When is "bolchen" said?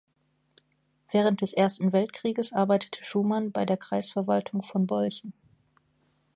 4.87-5.31